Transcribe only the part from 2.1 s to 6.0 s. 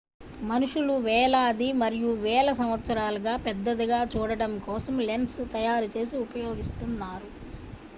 వేల సంవత్సరాలుగా పెద్దదిగా చూడటం కోసం లెన్స్ తయారు